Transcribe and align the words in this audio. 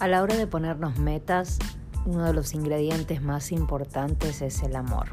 A 0.00 0.06
la 0.06 0.22
hora 0.22 0.36
de 0.36 0.46
ponernos 0.46 0.96
metas, 1.00 1.58
uno 2.06 2.24
de 2.24 2.32
los 2.32 2.54
ingredientes 2.54 3.20
más 3.20 3.50
importantes 3.50 4.42
es 4.42 4.62
el 4.62 4.76
amor. 4.76 5.08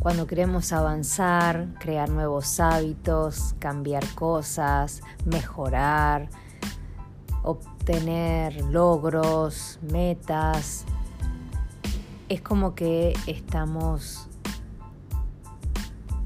Cuando 0.00 0.28
queremos 0.28 0.72
avanzar, 0.72 1.74
crear 1.80 2.08
nuevos 2.08 2.60
hábitos, 2.60 3.56
cambiar 3.58 4.06
cosas, 4.14 5.00
mejorar, 5.24 6.28
obtener 7.42 8.64
logros, 8.66 9.80
metas, 9.82 10.84
es 12.28 12.40
como 12.42 12.76
que 12.76 13.12
estamos 13.26 14.28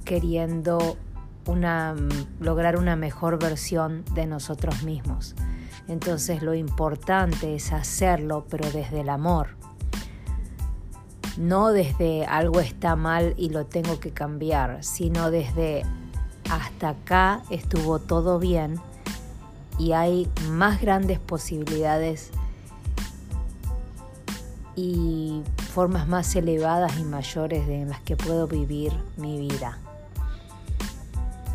queriendo 0.05 0.99
una, 1.47 1.97
lograr 2.41 2.77
una 2.77 2.95
mejor 2.95 3.39
versión 3.39 4.05
de 4.15 4.27
nosotros 4.27 4.83
mismos. 4.83 5.35
Entonces 5.89 6.43
lo 6.43 6.55
importante 6.55 7.55
es 7.55 7.73
hacerlo, 7.73 8.47
pero 8.49 8.71
desde 8.71 9.01
el 9.01 9.09
amor. 9.09 9.57
No 11.37 11.69
desde 11.69 12.27
algo 12.27 12.61
está 12.61 12.97
mal 12.97 13.35
y 13.37 13.51
lo 13.51 13.67
tengo 13.67 14.01
que 14.01 14.11
cambiar, 14.13 14.85
sino 14.85 15.31
desde 15.31 15.85
hasta 16.51 16.91
acá 16.91 17.43
estuvo 17.51 17.99
todo 18.01 18.39
bien 18.39 18.81
y 19.79 19.93
hay 19.93 20.29
más 20.51 20.81
grandes 20.81 21.19
posibilidades 21.19 22.31
y 24.77 25.43
formas 25.73 26.09
más 26.09 26.35
elevadas 26.37 26.99
y 26.99 27.05
mayores 27.05 27.69
en 27.69 27.89
las 27.89 28.01
que 28.01 28.17
puedo 28.17 28.47
vivir 28.47 28.93
mi 29.17 29.39
vida. 29.39 29.79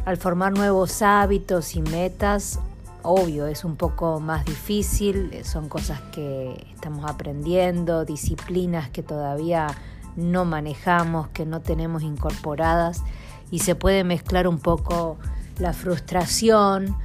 Al 0.05 0.17
formar 0.17 0.53
nuevos 0.53 1.01
hábitos 1.01 1.75
y 1.75 1.81
metas, 1.81 2.59
obvio, 3.05 3.47
es 3.47 3.63
un 3.63 3.75
poco 3.75 4.19
más 4.19 4.45
difícil, 4.45 5.31
son 5.43 5.69
cosas 5.69 6.01
que 6.11 6.65
estamos 6.73 7.09
aprendiendo, 7.09 8.03
disciplinas 8.05 8.89
que 8.89 9.03
todavía 9.03 9.67
no 10.15 10.45
manejamos, 10.45 11.27
que 11.29 11.45
no 11.45 11.61
tenemos 11.61 12.03
incorporadas 12.03 13.03
y 13.51 13.59
se 13.59 13.75
puede 13.75 14.03
mezclar 14.03 14.47
un 14.47 14.59
poco 14.59 15.17
la 15.59 15.73
frustración 15.73 16.97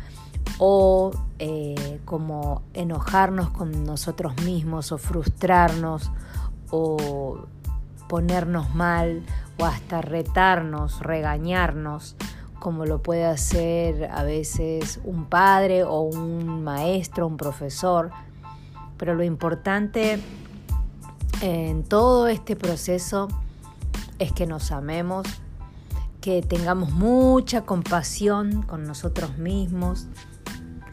o 0.58 1.10
eh, 1.38 2.00
como 2.04 2.62
enojarnos 2.74 3.50
con 3.50 3.84
nosotros 3.84 4.34
mismos 4.42 4.92
o 4.92 4.98
frustrarnos 4.98 6.10
o 6.70 7.46
ponernos 8.08 8.74
mal 8.74 9.22
o 9.58 9.64
hasta 9.64 10.00
retarnos, 10.00 11.00
regañarnos 11.00 12.16
como 12.60 12.84
lo 12.84 13.02
puede 13.02 13.24
hacer 13.24 14.04
a 14.12 14.22
veces 14.22 15.00
un 15.02 15.24
padre 15.24 15.82
o 15.82 16.02
un 16.02 16.62
maestro, 16.62 17.26
un 17.26 17.36
profesor. 17.36 18.10
Pero 18.96 19.14
lo 19.14 19.24
importante 19.24 20.20
en 21.40 21.82
todo 21.82 22.28
este 22.28 22.54
proceso 22.54 23.28
es 24.18 24.32
que 24.32 24.46
nos 24.46 24.70
amemos, 24.70 25.26
que 26.20 26.42
tengamos 26.42 26.92
mucha 26.92 27.62
compasión 27.62 28.62
con 28.62 28.84
nosotros 28.84 29.38
mismos, 29.38 30.06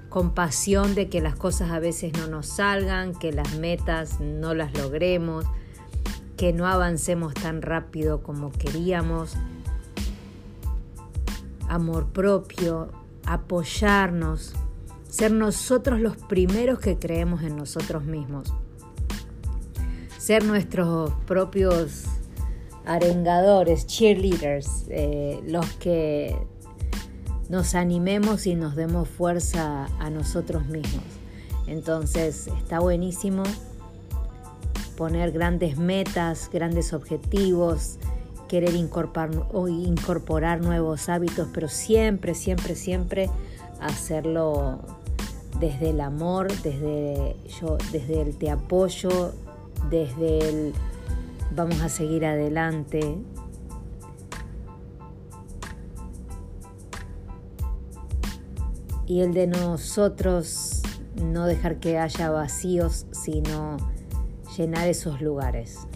compasión 0.09 0.95
de 0.95 1.09
que 1.09 1.19
las 1.19 1.35
cosas 1.35 1.71
a 1.71 1.79
veces 1.79 2.13
no 2.17 2.27
nos 2.27 2.47
salgan, 2.47 3.13
que 3.13 3.33
las 3.33 3.55
metas 3.55 4.21
no 4.21 4.53
las 4.53 4.73
logremos, 4.73 5.43
que 6.37 6.53
no 6.53 6.65
avancemos 6.65 7.33
tan 7.33 7.61
rápido 7.61 8.23
como 8.23 8.51
queríamos 8.51 9.35
amor 11.67 12.07
propio, 12.11 12.89
apoyarnos, 13.25 14.53
ser 15.09 15.31
nosotros 15.31 15.99
los 15.99 16.17
primeros 16.17 16.79
que 16.79 16.97
creemos 16.97 17.43
en 17.43 17.55
nosotros 17.55 18.05
mismos, 18.05 18.53
ser 20.17 20.45
nuestros 20.45 21.11
propios 21.25 22.05
arengadores, 22.85 23.85
cheerleaders, 23.85 24.85
eh, 24.89 25.41
los 25.45 25.65
que 25.73 26.37
nos 27.49 27.75
animemos 27.75 28.47
y 28.47 28.55
nos 28.55 28.75
demos 28.75 29.07
fuerza 29.07 29.85
a 29.99 30.09
nosotros 30.09 30.67
mismos. 30.67 31.03
Entonces 31.67 32.47
está 32.47 32.79
buenísimo 32.79 33.43
poner 34.97 35.31
grandes 35.31 35.77
metas, 35.77 36.49
grandes 36.51 36.91
objetivos, 36.93 37.99
querer 38.47 38.73
incorporar, 38.75 39.31
o 39.51 39.67
incorporar 39.67 40.61
nuevos 40.61 41.09
hábitos, 41.09 41.47
pero 41.53 41.67
siempre, 41.67 42.33
siempre, 42.33 42.75
siempre 42.75 43.29
hacerlo 43.79 44.79
desde 45.59 45.89
el 45.89 46.01
amor, 46.01 46.51
desde 46.61 47.35
yo, 47.59 47.77
desde 47.91 48.21
el 48.21 48.37
te 48.37 48.49
apoyo, 48.49 49.33
desde 49.89 50.49
el 50.49 50.73
vamos 51.55 51.81
a 51.81 51.89
seguir 51.89 52.25
adelante. 52.25 53.17
Y 59.05 59.21
el 59.21 59.33
de 59.33 59.47
nosotros 59.47 60.81
no 61.15 61.45
dejar 61.45 61.79
que 61.79 61.97
haya 61.97 62.29
vacíos, 62.29 63.05
sino 63.11 63.77
llenar 64.57 64.87
esos 64.87 65.21
lugares. 65.21 65.87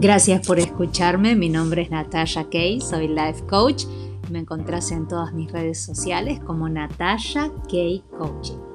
Gracias 0.00 0.46
por 0.46 0.58
escucharme. 0.58 1.36
Mi 1.36 1.50
nombre 1.50 1.82
es 1.82 1.90
Natasha 1.90 2.48
Kay, 2.48 2.80
soy 2.80 3.06
Life 3.06 3.44
Coach. 3.46 3.84
Me 4.30 4.38
encontrás 4.38 4.92
en 4.92 5.06
todas 5.06 5.34
mis 5.34 5.52
redes 5.52 5.78
sociales 5.78 6.40
como 6.40 6.70
Natasha 6.70 7.50
Kay 7.70 8.02
Coaching. 8.16 8.69